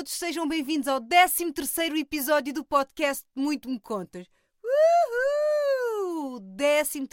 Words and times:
todos, 0.00 0.12
sejam 0.12 0.48
bem-vindos 0.48 0.88
ao 0.88 0.98
13 0.98 1.52
episódio 1.98 2.54
do 2.54 2.64
podcast 2.64 3.22
Muito 3.36 3.68
Me 3.68 3.78
Contas. 3.78 4.26
Uhul! 4.64 6.40
13 6.56 7.06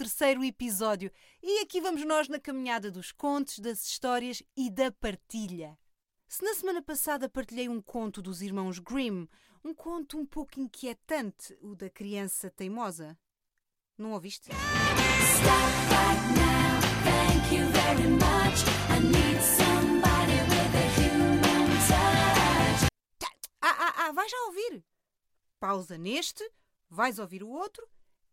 episódio. 0.48 1.12
E 1.44 1.60
aqui 1.60 1.82
vamos 1.82 2.06
nós 2.06 2.30
na 2.30 2.40
caminhada 2.40 2.90
dos 2.90 3.12
contos, 3.12 3.60
das 3.60 3.84
histórias 3.84 4.42
e 4.56 4.70
da 4.70 4.90
partilha. 4.90 5.78
Se 6.30 6.42
na 6.46 6.54
semana 6.54 6.82
passada 6.82 7.28
partilhei 7.28 7.68
um 7.68 7.82
conto 7.82 8.22
dos 8.22 8.42
irmãos 8.42 8.80
Grimm, 8.80 9.28
um 9.66 9.74
conto 9.74 10.18
um 10.18 10.26
pouco 10.26 10.58
inquietante, 10.58 11.58
o 11.62 11.76
da 11.76 11.90
criança 11.90 12.50
teimosa, 12.50 13.20
não 13.98 14.14
ouviste? 14.14 14.50
Stop 14.50 14.62
right 15.92 16.24
now, 16.40 16.80
thank 17.04 17.54
you 17.54 17.66
very 17.68 18.08
much. 18.08 18.77
Ah, 24.08 24.12
vais 24.14 24.32
já 24.32 24.38
ouvir. 24.46 24.86
Pausa 25.60 25.98
neste, 25.98 26.42
vais 26.90 27.20
ouvir 27.20 27.44
o 27.44 27.50
outro 27.50 27.86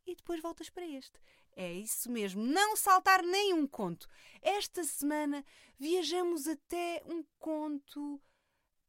e 0.06 0.14
depois 0.14 0.40
voltas 0.40 0.70
para 0.70 0.86
este. 0.86 1.18
É 1.56 1.72
isso 1.72 2.08
mesmo, 2.12 2.44
não 2.44 2.76
saltar 2.76 3.24
nenhum 3.24 3.66
conto. 3.66 4.08
Esta 4.40 4.84
semana 4.84 5.44
viajamos 5.76 6.46
até 6.46 7.02
um 7.06 7.24
conto 7.40 8.22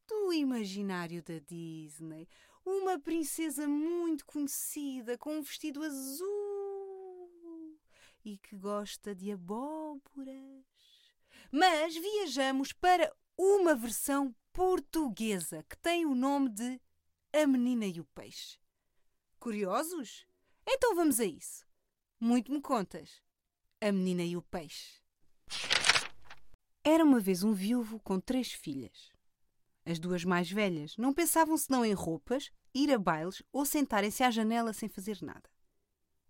do 0.06 0.32
imaginário 0.32 1.24
da 1.24 1.40
Disney. 1.40 2.28
Uma 2.64 3.00
princesa 3.00 3.66
muito 3.66 4.24
conhecida 4.24 5.18
com 5.18 5.38
um 5.38 5.42
vestido 5.42 5.82
azul 5.82 7.80
e 8.24 8.38
que 8.38 8.54
gosta 8.54 9.12
de 9.12 9.32
abóboras. 9.32 10.64
Mas 11.50 11.96
viajamos 11.96 12.72
para 12.72 13.12
uma 13.36 13.74
versão 13.74 14.32
portuguesa 14.56 15.62
que 15.68 15.76
tem 15.76 16.06
o 16.06 16.14
nome 16.14 16.48
de 16.48 16.80
A 17.30 17.46
Menina 17.46 17.84
e 17.84 18.00
o 18.00 18.06
Peixe. 18.06 18.58
Curiosos? 19.38 20.26
Então 20.66 20.94
vamos 20.94 21.20
a 21.20 21.26
isso. 21.26 21.66
Muito 22.18 22.50
me 22.50 22.62
contas. 22.62 23.20
A 23.82 23.92
Menina 23.92 24.22
e 24.22 24.34
o 24.34 24.40
Peixe. 24.40 25.02
Era 26.82 27.04
uma 27.04 27.20
vez 27.20 27.44
um 27.44 27.52
viúvo 27.52 28.00
com 28.00 28.18
três 28.18 28.50
filhas. 28.50 29.12
As 29.84 29.98
duas 29.98 30.24
mais 30.24 30.50
velhas 30.50 30.96
não 30.96 31.12
pensavam 31.12 31.58
senão 31.58 31.84
em 31.84 31.92
roupas, 31.92 32.50
ir 32.74 32.90
a 32.90 32.98
bailes 32.98 33.42
ou 33.52 33.66
sentarem-se 33.66 34.22
à 34.22 34.30
janela 34.30 34.72
sem 34.72 34.88
fazer 34.88 35.18
nada 35.20 35.50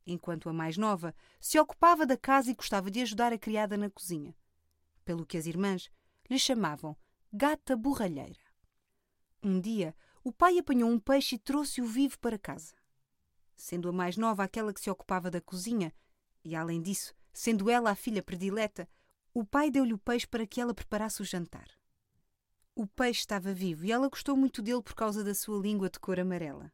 enquanto 0.09 0.49
a 0.49 0.53
mais 0.53 0.77
nova 0.77 1.13
se 1.41 1.59
ocupava 1.59 2.07
da 2.07 2.17
casa 2.17 2.49
e 2.49 2.55
gostava 2.55 2.93
de 2.93 3.01
ajudar 3.01 3.33
a 3.33 3.39
criada 3.39 3.77
na 3.77 3.91
cozinha, 3.91 4.37
pelo 5.05 5.27
que 5.27 5.37
as 5.37 5.47
irmãs 5.47 5.91
lhe 6.31 6.39
chamavam 6.39 6.97
Gata 7.33 7.77
Borralheira. 7.77 8.41
Um 9.43 9.61
dia, 9.61 9.95
o 10.25 10.33
pai 10.33 10.59
apanhou 10.59 10.91
um 10.91 10.99
peixe 10.99 11.37
e 11.37 11.39
trouxe-o 11.39 11.87
vivo 11.87 12.19
para 12.19 12.39
casa. 12.39 12.75
Sendo 13.55 13.89
a 13.89 13.93
mais 13.93 14.17
nova 14.17 14.45
aquela 14.45 14.73
que 14.73 14.81
se 14.81 14.91
ocupava 14.91 15.31
da 15.31 15.41
cozinha, 15.41 15.93
e 16.45 16.55
além 16.55 16.81
disso, 16.81 17.15
sendo 17.33 17.69
ela 17.69 17.91
a 17.91 17.95
filha 17.95 18.23
predileta, 18.23 18.89
o 19.35 19.45
pai 19.45 19.71
deu-lhe 19.71 19.93
o 19.93 19.99
peixe 19.99 20.27
para 20.27 20.47
que 20.47 20.61
ela 20.61 20.75
preparasse 20.75 21.21
o 21.21 21.25
jantar. 21.25 21.69
O 22.75 22.87
peixe 22.87 23.21
estava 23.21 23.53
vivo 23.53 23.85
e 23.85 23.93
ela 23.93 24.09
gostou 24.09 24.37
muito 24.37 24.63
dele 24.63 24.83
por 24.83 24.95
causa 24.95 25.23
da 25.23 25.35
sua 25.35 25.61
língua 25.61 25.91
de 25.91 25.99
cor 25.99 26.19
amarela 26.21 26.73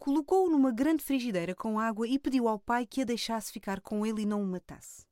colocou-o 0.00 0.48
numa 0.48 0.72
grande 0.72 1.04
frigideira 1.04 1.54
com 1.54 1.78
água 1.78 2.08
e 2.08 2.18
pediu 2.18 2.48
ao 2.48 2.58
pai 2.58 2.86
que 2.86 3.02
a 3.02 3.04
deixasse 3.04 3.52
ficar 3.52 3.82
com 3.82 4.06
ele 4.06 4.22
e 4.22 4.26
não 4.26 4.42
o 4.42 4.46
matasse. 4.46 5.06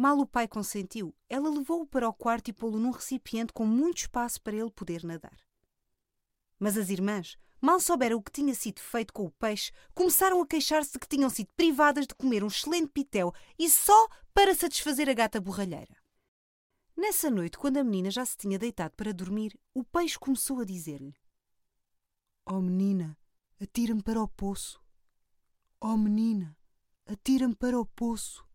Mal 0.00 0.16
o 0.20 0.24
pai 0.24 0.46
consentiu, 0.46 1.12
ela 1.28 1.50
levou-o 1.50 1.84
para 1.84 2.08
o 2.08 2.12
quarto 2.12 2.46
e 2.46 2.52
pô-lo 2.52 2.78
num 2.78 2.92
recipiente 2.92 3.52
com 3.52 3.66
muito 3.66 3.98
espaço 3.98 4.40
para 4.40 4.54
ele 4.54 4.70
poder 4.70 5.02
nadar. 5.02 5.36
Mas 6.56 6.78
as 6.78 6.88
irmãs, 6.88 7.36
mal 7.60 7.80
souberam 7.80 8.16
o 8.16 8.22
que 8.22 8.30
tinha 8.30 8.54
sido 8.54 8.78
feito 8.78 9.12
com 9.12 9.24
o 9.24 9.30
peixe, 9.32 9.72
começaram 9.96 10.40
a 10.40 10.46
queixar-se 10.46 10.92
de 10.92 11.00
que 11.00 11.08
tinham 11.08 11.28
sido 11.28 11.48
privadas 11.56 12.06
de 12.06 12.14
comer 12.14 12.44
um 12.44 12.46
excelente 12.46 12.92
pitel 12.92 13.34
e 13.58 13.68
só 13.68 14.08
para 14.32 14.54
satisfazer 14.54 15.08
a 15.08 15.14
gata 15.14 15.40
borralheira. 15.40 15.96
Nessa 16.96 17.28
noite, 17.28 17.58
quando 17.58 17.78
a 17.78 17.82
menina 17.82 18.08
já 18.08 18.24
se 18.24 18.36
tinha 18.36 18.56
deitado 18.56 18.94
para 18.94 19.12
dormir, 19.12 19.58
o 19.74 19.82
peixe 19.82 20.16
começou 20.16 20.60
a 20.60 20.64
dizer-lhe: 20.64 21.16
Oh 22.46 22.60
menina, 22.60 23.18
atira-me 23.60 24.04
para 24.04 24.22
o 24.22 24.28
poço. 24.28 24.80
Oh 25.80 25.96
menina, 25.96 26.56
atira-me 27.04 27.56
para 27.56 27.80
o 27.80 27.84
poço. 27.84 28.47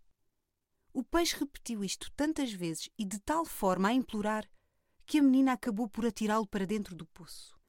O 0.93 1.03
peixe 1.03 1.35
repetiu 1.37 1.83
isto 1.83 2.11
tantas 2.15 2.53
vezes 2.53 2.89
e 2.97 3.03
de 3.03 3.19
tal 3.19 3.43
forma 3.45 3.89
a 3.89 3.93
implorar 3.93 4.47
que 5.05 5.17
a 5.17 5.21
menina 5.23 5.53
acabou 5.53 5.89
por 5.89 6.05
atirá-lo 6.05 6.47
para 6.47 6.65
dentro 6.65 6.95
do 6.95 7.05
poço. 7.07 7.59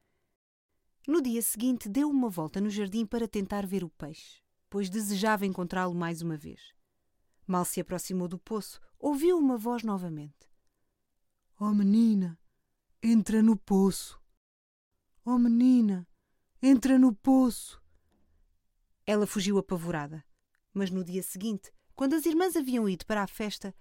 No 1.09 1.21
dia 1.21 1.43
seguinte, 1.43 1.89
deu 1.89 2.09
uma 2.09 2.29
volta 2.29 2.61
no 2.61 2.71
jardim 2.71 3.05
para 3.07 3.27
tentar 3.27 3.67
ver 3.67 3.83
o 3.83 3.91
peixe, 3.91 4.41
pois 4.71 4.89
desejava 4.89 5.47
encontrá-lo 5.47 5.95
mais 5.95 6.23
uma 6.23 6.37
vez. 6.37 6.75
Mal 7.47 7.65
se 7.65 7.81
aproximou 7.81 8.29
do 8.29 8.39
poço, 8.39 8.81
ouviu 8.99 9.39
uma 9.39 9.57
voz 9.57 9.83
novamente. 9.83 10.49
Oh 11.59 11.73
menina, 11.73 12.39
entra 13.03 13.43
no 13.43 13.57
poço. 13.57 14.21
Oh 15.25 15.39
menina, 15.39 16.07
Entra 16.67 16.99
no 16.99 17.15
poço! 17.15 17.79
Ela 19.05 19.27
fugiu 19.27 19.59
apavorada. 19.59 20.25
Mas 20.73 20.91
no 20.91 21.05
dia 21.05 21.23
seguinte, 21.23 21.71
quando 21.95 22.15
as 22.15 22.27
irmãs 22.27 22.57
haviam 22.57 22.89
ido 22.89 23.07
para 23.07 23.23
a 23.23 23.27
festa, 23.27 23.75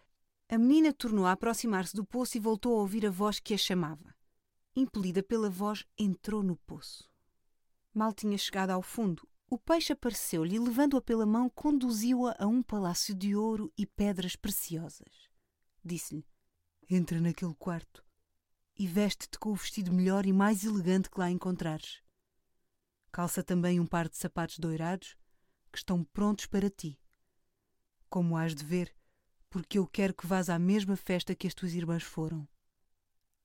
a 0.49 0.57
menina 0.57 0.93
tornou 0.93 1.25
a 1.25 1.31
aproximar-se 1.31 1.95
do 1.95 2.05
poço 2.05 2.37
e 2.37 2.39
voltou 2.39 2.75
a 2.75 2.81
ouvir 2.81 3.05
a 3.05 3.09
voz 3.09 3.39
que 3.39 3.53
a 3.53 3.57
chamava. 3.57 4.13
Impelida 4.75 5.23
pela 5.23 5.49
voz, 5.49 5.85
entrou 5.97 6.43
no 6.43 6.55
poço. 6.57 7.09
Mal 7.93 8.13
tinha 8.13 8.37
chegado 8.37 8.71
ao 8.71 8.81
fundo, 8.81 9.27
o 9.49 9.57
peixe 9.57 9.93
apareceu-lhe 9.93 10.55
e, 10.55 10.59
levando-a 10.59 11.01
pela 11.01 11.25
mão, 11.25 11.47
conduziu-a 11.49 12.35
a 12.39 12.47
um 12.47 12.63
palácio 12.63 13.13
de 13.13 13.35
ouro 13.35 13.71
e 13.77 13.85
pedras 13.85 14.35
preciosas. 14.35 15.29
Disse-lhe: 15.85 16.25
Entra 16.89 17.21
naquele 17.21 17.53
quarto 17.53 18.03
e 18.75 18.87
veste-te 18.87 19.37
com 19.37 19.51
o 19.51 19.55
vestido 19.55 19.91
melhor 19.91 20.25
e 20.25 20.33
mais 20.33 20.63
elegante 20.63 21.09
que 21.09 21.19
lá 21.19 21.29
encontrares. 21.29 22.01
Calça 23.11 23.43
também 23.43 23.79
um 23.79 23.85
par 23.85 24.09
de 24.09 24.17
sapatos 24.17 24.57
doirados 24.57 25.15
que 25.71 25.77
estão 25.77 26.03
prontos 26.03 26.47
para 26.47 26.69
ti. 26.69 26.99
Como 28.13 28.37
has 28.37 28.53
de 28.53 28.63
ver, 28.63 28.95
porque 29.49 29.79
eu 29.79 29.87
quero 29.87 30.13
que 30.13 30.27
vás 30.27 30.47
à 30.47 30.59
mesma 30.59 30.95
festa 30.95 31.33
que 31.33 31.47
as 31.47 31.53
tuas 31.55 31.73
irmãs 31.73 32.03
foram. 32.03 32.47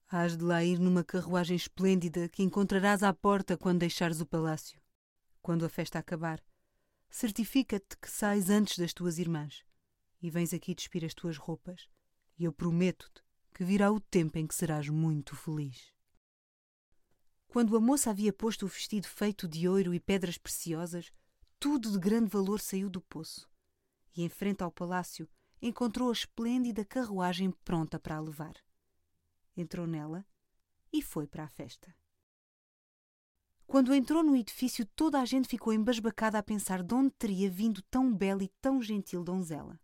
Hás 0.06 0.36
de 0.36 0.44
lá 0.44 0.62
ir 0.62 0.78
numa 0.78 1.02
carruagem 1.02 1.56
esplêndida 1.56 2.28
que 2.28 2.42
encontrarás 2.42 3.02
à 3.02 3.14
porta 3.14 3.56
quando 3.56 3.78
deixares 3.78 4.20
o 4.20 4.26
palácio. 4.26 4.78
Quando 5.40 5.64
a 5.64 5.70
festa 5.70 5.98
acabar, 5.98 6.44
certifica-te 7.08 7.96
que 7.96 8.10
sais 8.10 8.50
antes 8.50 8.76
das 8.76 8.92
tuas 8.92 9.16
irmãs 9.16 9.64
e 10.20 10.28
vens 10.28 10.52
aqui 10.52 10.74
despir 10.74 11.02
as 11.02 11.14
tuas 11.14 11.38
roupas, 11.38 11.88
e 12.38 12.44
eu 12.44 12.52
prometo-te 12.52 13.22
que 13.54 13.64
virá 13.64 13.90
o 13.90 13.98
tempo 13.98 14.36
em 14.36 14.46
que 14.46 14.54
serás 14.54 14.90
muito 14.90 15.34
feliz. 15.34 15.94
Quando 17.46 17.74
a 17.74 17.80
moça 17.80 18.10
havia 18.10 18.34
posto 18.34 18.66
o 18.66 18.68
vestido 18.68 19.08
feito 19.08 19.48
de 19.48 19.66
ouro 19.66 19.94
e 19.94 19.98
pedras 19.98 20.36
preciosas, 20.36 21.10
tudo 21.58 21.90
de 21.90 21.98
grande 21.98 22.28
valor 22.28 22.60
saiu 22.60 22.90
do 22.90 23.00
poço. 23.00 23.48
E 24.16 24.22
em 24.22 24.28
frente 24.28 24.62
ao 24.62 24.70
palácio 24.70 25.28
encontrou 25.60 26.10
a 26.10 26.12
esplêndida 26.12 26.84
carruagem 26.84 27.50
pronta 27.64 27.98
para 27.98 28.16
a 28.16 28.20
levar. 28.20 28.54
Entrou 29.56 29.86
nela 29.86 30.24
e 30.92 31.02
foi 31.02 31.26
para 31.26 31.44
a 31.44 31.48
festa. 31.48 31.94
Quando 33.66 33.94
entrou 33.94 34.22
no 34.22 34.34
edifício, 34.34 34.86
toda 34.86 35.20
a 35.20 35.26
gente 35.26 35.46
ficou 35.46 35.74
embasbacada 35.74 36.38
a 36.38 36.42
pensar 36.42 36.82
de 36.82 36.94
onde 36.94 37.10
teria 37.10 37.50
vindo 37.50 37.82
tão 37.82 38.14
bela 38.14 38.42
e 38.42 38.48
tão 38.62 38.80
gentil 38.80 39.22
donzela. 39.22 39.78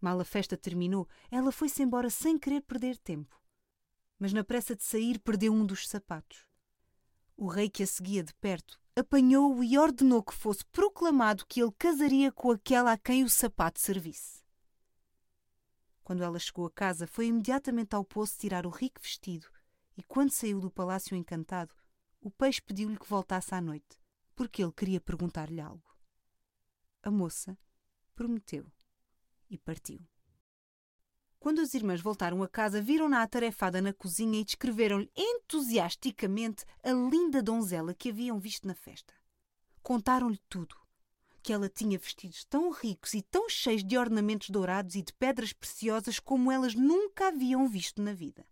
Mal 0.00 0.18
a 0.18 0.24
festa 0.24 0.56
terminou, 0.56 1.08
ela 1.30 1.52
foi-se 1.52 1.80
embora 1.80 2.10
sem 2.10 2.36
querer 2.36 2.60
perder 2.62 2.98
tempo. 2.98 3.40
Mas 4.18 4.32
na 4.32 4.42
pressa 4.42 4.74
de 4.74 4.82
sair, 4.82 5.20
perdeu 5.20 5.52
um 5.52 5.64
dos 5.64 5.88
sapatos. 5.88 6.44
O 7.36 7.46
rei 7.46 7.68
que 7.68 7.82
a 7.82 7.86
seguia 7.86 8.22
de 8.22 8.34
perto 8.34 8.80
apanhou-o 8.94 9.64
e 9.64 9.78
ordenou 9.78 10.22
que 10.22 10.34
fosse 10.34 10.64
proclamado 10.66 11.46
que 11.46 11.62
ele 11.62 11.72
casaria 11.72 12.30
com 12.30 12.50
aquela 12.50 12.92
a 12.92 12.98
quem 12.98 13.24
o 13.24 13.28
sapato 13.28 13.80
servisse. 13.80 14.42
Quando 16.04 16.22
ela 16.22 16.38
chegou 16.38 16.66
a 16.66 16.70
casa, 16.70 17.06
foi 17.06 17.26
imediatamente 17.26 17.94
ao 17.94 18.04
poço 18.04 18.38
tirar 18.38 18.66
o 18.66 18.70
rico 18.70 19.00
vestido, 19.00 19.48
e 19.96 20.02
quando 20.02 20.30
saiu 20.30 20.60
do 20.60 20.70
palácio 20.70 21.16
encantado, 21.16 21.74
o 22.20 22.30
peixe 22.30 22.60
pediu-lhe 22.60 22.98
que 22.98 23.08
voltasse 23.08 23.54
à 23.54 23.60
noite, 23.60 23.98
porque 24.34 24.62
ele 24.62 24.72
queria 24.72 25.00
perguntar-lhe 25.00 25.60
algo. 25.60 25.96
A 27.02 27.10
moça 27.10 27.58
prometeu 28.14 28.70
e 29.48 29.58
partiu. 29.58 30.00
Quando 31.42 31.60
as 31.60 31.74
irmãs 31.74 32.00
voltaram 32.00 32.40
a 32.44 32.46
casa, 32.46 32.80
viram-na 32.80 33.20
atarefada 33.20 33.82
na 33.82 33.92
cozinha 33.92 34.40
e 34.40 34.44
descreveram-lhe 34.44 35.10
entusiasticamente 35.16 36.64
a 36.84 36.92
linda 36.92 37.42
donzela 37.42 37.92
que 37.92 38.10
haviam 38.10 38.38
visto 38.38 38.64
na 38.64 38.76
festa. 38.76 39.12
Contaram-lhe 39.82 40.38
tudo. 40.48 40.76
Que 41.42 41.52
ela 41.52 41.68
tinha 41.68 41.98
vestidos 41.98 42.44
tão 42.44 42.70
ricos 42.70 43.12
e 43.14 43.22
tão 43.22 43.48
cheios 43.48 43.82
de 43.82 43.98
ornamentos 43.98 44.50
dourados 44.50 44.94
e 44.94 45.02
de 45.02 45.12
pedras 45.14 45.52
preciosas 45.52 46.20
como 46.20 46.52
elas 46.52 46.76
nunca 46.76 47.26
haviam 47.26 47.66
visto 47.66 48.00
na 48.00 48.12
vida. 48.12 48.46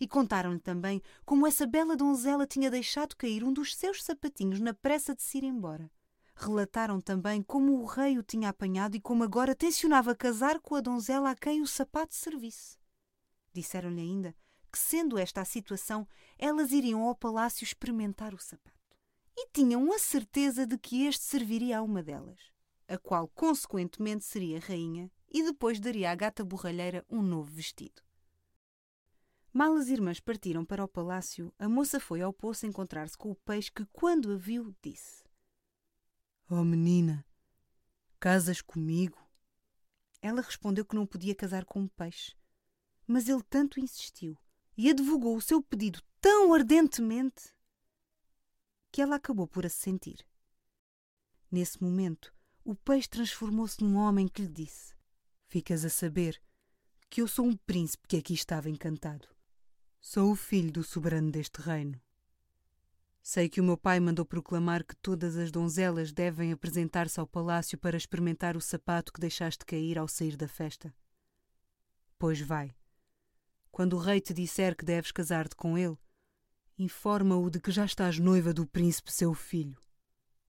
e 0.00 0.08
contaram-lhe 0.08 0.58
também 0.58 1.02
como 1.26 1.46
essa 1.46 1.66
bela 1.66 1.94
donzela 1.94 2.46
tinha 2.46 2.70
deixado 2.70 3.14
cair 3.14 3.44
um 3.44 3.52
dos 3.52 3.76
seus 3.76 4.02
sapatinhos 4.02 4.58
na 4.58 4.72
pressa 4.72 5.14
de 5.14 5.22
se 5.22 5.36
ir 5.36 5.44
embora. 5.44 5.90
Relataram 6.34 7.00
também 7.00 7.42
como 7.42 7.80
o 7.80 7.84
rei 7.84 8.18
o 8.18 8.22
tinha 8.22 8.48
apanhado 8.48 8.96
e 8.96 9.00
como 9.00 9.22
agora 9.22 9.54
tencionava 9.54 10.14
casar 10.14 10.60
com 10.60 10.74
a 10.74 10.80
donzela 10.80 11.30
a 11.30 11.36
quem 11.36 11.60
o 11.60 11.66
sapato 11.66 12.14
servisse. 12.14 12.78
Disseram-lhe 13.52 14.00
ainda 14.00 14.34
que, 14.72 14.78
sendo 14.78 15.18
esta 15.18 15.42
a 15.42 15.44
situação, 15.44 16.08
elas 16.38 16.72
iriam 16.72 17.02
ao 17.02 17.14
palácio 17.14 17.64
experimentar 17.64 18.34
o 18.34 18.38
sapato. 18.38 18.96
E 19.36 19.48
tinham 19.52 19.92
a 19.92 19.98
certeza 19.98 20.66
de 20.66 20.78
que 20.78 21.04
este 21.06 21.24
serviria 21.24 21.78
a 21.78 21.82
uma 21.82 22.02
delas, 22.02 22.40
a 22.88 22.96
qual, 22.98 23.28
consequentemente, 23.28 24.24
seria 24.24 24.58
rainha 24.60 25.10
e 25.30 25.42
depois 25.42 25.80
daria 25.80 26.10
à 26.10 26.14
gata 26.14 26.44
borralheira 26.44 27.04
um 27.08 27.22
novo 27.22 27.50
vestido. 27.50 28.02
Mal 29.52 29.74
as 29.74 29.88
irmãs 29.88 30.18
partiram 30.18 30.64
para 30.64 30.84
o 30.84 30.88
palácio, 30.88 31.52
a 31.58 31.68
moça 31.68 32.00
foi 32.00 32.22
ao 32.22 32.32
poço 32.32 32.66
encontrar-se 32.66 33.18
com 33.18 33.30
o 33.30 33.36
peixe 33.36 33.70
que, 33.70 33.84
quando 33.92 34.32
a 34.32 34.36
viu, 34.36 34.74
disse: 34.82 35.22
Oh 36.54 36.64
menina, 36.64 37.24
casas 38.20 38.60
comigo? 38.60 39.16
Ela 40.20 40.42
respondeu 40.42 40.84
que 40.84 40.94
não 40.94 41.06
podia 41.06 41.34
casar 41.34 41.64
com 41.64 41.80
um 41.80 41.88
peixe. 41.88 42.36
Mas 43.06 43.26
ele 43.26 43.42
tanto 43.44 43.80
insistiu 43.80 44.36
e 44.76 44.90
advogou 44.90 45.34
o 45.34 45.40
seu 45.40 45.62
pedido 45.62 46.02
tão 46.20 46.52
ardentemente 46.52 47.54
que 48.90 49.00
ela 49.00 49.16
acabou 49.16 49.48
por 49.48 49.64
assentir. 49.64 50.26
Nesse 51.50 51.82
momento, 51.82 52.34
o 52.62 52.74
peixe 52.74 53.08
transformou-se 53.08 53.82
num 53.82 53.96
homem 53.96 54.28
que 54.28 54.42
lhe 54.42 54.52
disse: 54.52 54.94
Ficas 55.48 55.86
a 55.86 55.88
saber 55.88 56.38
que 57.08 57.22
eu 57.22 57.28
sou 57.28 57.46
um 57.46 57.56
príncipe 57.56 58.06
que 58.06 58.18
aqui 58.18 58.34
estava 58.34 58.68
encantado. 58.68 59.26
Sou 60.02 60.30
o 60.30 60.36
filho 60.36 60.70
do 60.70 60.84
soberano 60.84 61.30
deste 61.30 61.62
reino. 61.62 61.98
Sei 63.22 63.48
que 63.48 63.60
o 63.60 63.64
meu 63.64 63.76
pai 63.76 64.00
mandou 64.00 64.24
proclamar 64.24 64.84
que 64.84 64.96
todas 64.96 65.36
as 65.36 65.52
donzelas 65.52 66.10
devem 66.10 66.50
apresentar-se 66.50 67.20
ao 67.20 67.26
palácio 67.26 67.78
para 67.78 67.96
experimentar 67.96 68.56
o 68.56 68.60
sapato 68.60 69.12
que 69.12 69.20
deixaste 69.20 69.64
cair 69.64 69.96
ao 69.96 70.08
sair 70.08 70.36
da 70.36 70.48
festa. 70.48 70.92
Pois 72.18 72.40
vai. 72.40 72.74
Quando 73.70 73.94
o 73.94 73.98
rei 74.00 74.20
te 74.20 74.34
disser 74.34 74.76
que 74.76 74.84
deves 74.84 75.12
casar-te 75.12 75.54
com 75.54 75.78
ele, 75.78 75.96
informa-o 76.76 77.48
de 77.48 77.60
que 77.60 77.70
já 77.70 77.84
estás 77.84 78.18
noiva 78.18 78.52
do 78.52 78.66
príncipe 78.66 79.12
seu 79.12 79.32
filho, 79.32 79.78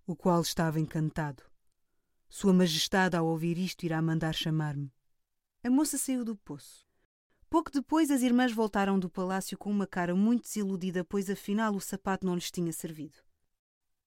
o 0.07 0.15
qual 0.15 0.41
estava 0.41 0.79
encantado. 0.79 1.43
Sua 2.27 2.51
Majestade, 2.51 3.15
ao 3.15 3.27
ouvir 3.27 3.59
isto, 3.59 3.83
irá 3.83 4.01
mandar 4.01 4.33
chamar-me. 4.33 4.91
A 5.63 5.69
moça 5.69 5.97
saiu 5.99 6.25
do 6.25 6.35
poço. 6.35 6.87
Pouco 7.53 7.69
depois, 7.69 8.09
as 8.09 8.23
irmãs 8.23 8.51
voltaram 8.51 8.97
do 8.97 9.07
palácio 9.07 9.55
com 9.55 9.69
uma 9.69 9.85
cara 9.85 10.15
muito 10.15 10.41
desiludida, 10.41 11.05
pois 11.05 11.29
afinal 11.29 11.75
o 11.75 11.79
sapato 11.79 12.25
não 12.25 12.33
lhes 12.33 12.49
tinha 12.49 12.73
servido. 12.73 13.19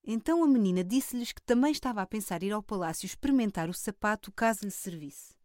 Então 0.02 0.43
a 0.43 0.48
menina 0.48 0.82
disse-lhes 0.82 1.31
que 1.31 1.40
também 1.40 1.70
estava 1.70 2.02
a 2.02 2.06
pensar 2.08 2.43
ir 2.43 2.50
ao 2.50 2.60
palácio 2.60 3.06
experimentar 3.06 3.70
o 3.70 3.72
sapato 3.72 4.32
caso 4.32 4.64
lhe 4.64 4.70
servisse. 4.72 5.37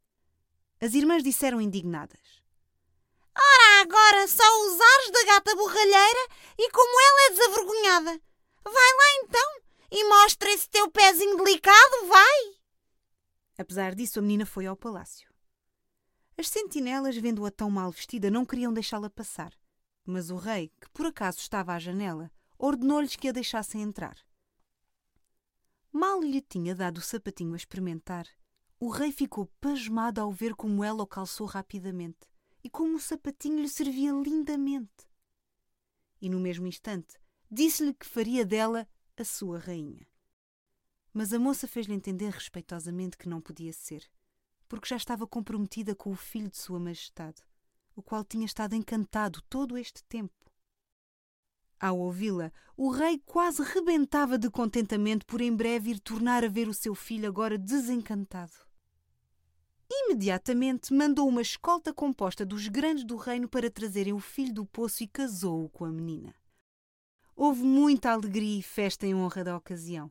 As 0.82 0.96
irmãs 0.96 1.22
disseram 1.22 1.62
indignadas: 1.62 2.42
Ora, 3.38 3.82
agora 3.84 4.28
só 4.28 4.66
usares 4.66 5.12
da 5.12 5.24
gata 5.26 5.56
borralheira 5.56 6.28
e 6.58 6.72
como 6.72 7.02
ela 7.02 7.26
é 7.28 7.30
desavergonhada. 7.30 8.22
Vai 8.64 8.74
lá 8.74 9.24
então 9.24 9.62
e 9.92 10.10
mostra 10.10 10.50
esse 10.50 10.68
teu 10.68 10.90
pezinho 10.90 11.38
delicado, 11.38 12.08
vai! 12.08 12.56
Apesar 13.60 13.94
disso, 13.94 14.18
a 14.18 14.24
menina 14.24 14.48
foi 14.48 14.66
ao 14.66 14.76
palácio. 14.76 15.31
As 16.42 16.50
sentinelas, 16.50 17.16
vendo-a 17.18 17.52
tão 17.52 17.70
mal 17.70 17.92
vestida, 17.92 18.32
não 18.32 18.44
queriam 18.44 18.74
deixá-la 18.74 19.12
passar. 19.12 19.54
Mas 20.04 20.32
o 20.32 20.38
rei, 20.38 20.70
que 20.82 20.90
por 20.90 21.06
acaso 21.06 21.38
estava 21.38 21.72
à 21.72 21.78
janela, 21.78 22.32
ordenou-lhes 22.58 23.16
que 23.16 23.28
a 23.28 23.32
deixassem 23.32 23.84
entrar. 23.84 24.18
Mal 25.92 26.20
lhe 26.20 26.42
tinha 26.42 26.74
dado 26.74 26.98
o 26.98 27.02
sapatinho 27.02 27.54
a 27.54 27.58
experimentar, 27.58 28.26
o 28.80 28.90
rei 28.90 29.12
ficou 29.12 29.46
pasmado 29.62 30.18
ao 30.20 30.32
ver 30.32 30.56
como 30.56 30.84
ela 30.84 31.04
o 31.04 31.06
calçou 31.06 31.46
rapidamente 31.46 32.28
e 32.64 32.72
como 32.72 32.96
o 32.96 33.00
sapatinho 33.00 33.62
lhe 33.62 33.70
servia 33.70 34.12
lindamente. 34.12 35.08
E 36.20 36.28
no 36.28 36.40
mesmo 36.40 36.66
instante 36.66 37.20
disse-lhe 37.52 37.94
que 37.94 38.08
faria 38.08 38.44
dela 38.44 38.90
a 39.16 39.24
sua 39.24 39.60
rainha. 39.60 40.08
Mas 41.14 41.34
a 41.34 41.38
moça 41.38 41.68
fez-lhe 41.68 41.94
entender 41.94 42.32
respeitosamente 42.32 43.16
que 43.16 43.30
não 43.30 43.40
podia 43.40 43.72
ser 43.72 44.10
porque 44.72 44.88
já 44.88 44.96
estava 44.96 45.28
comprometida 45.28 45.94
com 45.94 46.12
o 46.12 46.16
filho 46.16 46.50
de 46.50 46.58
Sua 46.58 46.80
Majestade, 46.80 47.44
o 47.94 48.02
qual 48.02 48.24
tinha 48.24 48.46
estado 48.46 48.74
encantado 48.74 49.42
todo 49.50 49.78
este 49.78 50.02
tempo. 50.06 50.50
Ao 51.78 52.00
ouvi-la, 52.00 52.54
o 52.78 52.90
rei 52.90 53.22
quase 53.26 53.62
rebentava 53.64 54.38
de 54.38 54.50
contentamento 54.50 55.26
por 55.26 55.42
em 55.42 55.54
breve 55.54 55.92
ir 55.92 56.00
tornar 56.00 56.46
a 56.46 56.48
ver 56.48 56.70
o 56.70 56.74
seu 56.74 56.96
filho 56.96 57.28
agora 57.28 57.58
desencantado. 57.58 58.54
Imediatamente 59.92 60.94
mandou 60.94 61.28
uma 61.28 61.42
escolta 61.42 61.94
composta 61.94 62.46
dos 62.46 62.70
grandes 62.70 63.04
do 63.04 63.18
reino 63.18 63.50
para 63.50 63.70
trazerem 63.70 64.14
o 64.14 64.22
filho 64.22 64.54
do 64.54 64.66
poço 64.66 65.04
e 65.04 65.08
casou-o 65.08 65.68
com 65.68 65.84
a 65.84 65.92
menina. 65.92 66.34
Houve 67.36 67.64
muita 67.64 68.12
alegria 68.12 68.58
e 68.58 68.64
festa 68.64 69.06
em 69.06 69.14
honra 69.14 69.44
da 69.44 69.58
ocasião. 69.58 70.10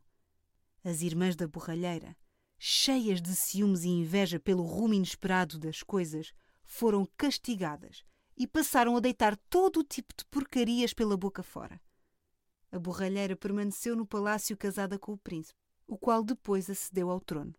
As 0.84 1.00
irmãs 1.00 1.34
da 1.34 1.48
borralheira, 1.48 2.14
cheias 2.62 3.22
de 3.22 3.34
ciúmes 3.34 3.84
e 3.84 3.88
inveja 3.88 4.38
pelo 4.38 4.62
rumo 4.62 4.92
inesperado 4.92 5.58
das 5.58 5.82
coisas, 5.82 6.34
foram 6.62 7.08
castigadas 7.16 8.04
e 8.36 8.46
passaram 8.46 8.94
a 8.94 9.00
deitar 9.00 9.34
todo 9.48 9.80
o 9.80 9.84
tipo 9.84 10.12
de 10.14 10.26
porcarias 10.26 10.92
pela 10.92 11.16
boca 11.16 11.42
fora. 11.42 11.80
A 12.70 12.78
borralheira 12.78 13.34
permaneceu 13.34 13.96
no 13.96 14.06
palácio 14.06 14.58
casada 14.58 14.98
com 14.98 15.14
o 15.14 15.18
príncipe, 15.18 15.58
o 15.86 15.96
qual 15.96 16.22
depois 16.22 16.68
acedeu 16.68 17.10
ao 17.10 17.18
trono 17.18 17.54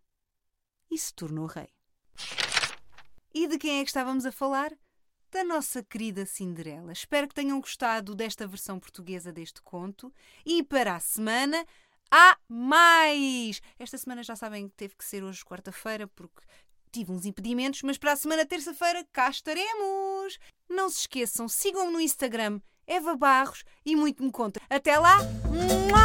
e 0.90 0.98
se 1.00 1.12
tornou 1.16 1.48
rei. 1.48 1.70
E 3.34 3.48
de 3.48 3.58
quem 3.58 3.80
é 3.80 3.84
que 3.84 3.90
estávamos 3.90 4.26
a 4.26 4.32
falar? 4.32 4.72
Da 5.32 5.44
nossa 5.44 5.82
querida 5.82 6.28
Cinderela. 6.28 6.92
Espero 6.92 7.28
que 7.28 7.34
tenham 7.34 7.60
gostado 7.60 8.14
desta 8.14 8.46
versão 8.46 8.80
portuguesa 8.80 9.32
deste 9.32 9.62
conto 9.64 10.14
e 10.46 10.62
para 10.62 10.96
a 10.96 11.00
semana 11.00 11.66
há 12.12 12.38
mais! 12.48 13.62
Esta 13.80 13.98
semana 13.98 14.22
já 14.22 14.36
sabem 14.36 14.68
que 14.68 14.76
teve 14.76 14.96
que 14.96 15.06
ser 15.06 15.24
hoje 15.24 15.44
quarta-feira 15.46 16.08
porque 16.08 16.42
tive 16.92 17.12
uns 17.12 17.26
impedimentos, 17.26 17.82
mas 17.84 17.98
para 17.98 18.12
a 18.12 18.16
semana 18.16 18.46
terça-feira 18.46 19.08
cá 19.12 19.30
estaremos! 19.30 20.38
Não 20.70 20.90
se 20.90 21.00
esqueçam, 21.02 21.48
sigam-me 21.48 21.92
no 21.92 22.02
Instagram 22.02 22.60
Eva 22.86 23.16
Barros 23.16 23.64
e 23.86 23.96
muito 23.96 24.24
me 24.24 24.32
conta. 24.32 24.60
Até 24.70 25.00
lá! 25.00 25.18
Mua! 25.50 26.02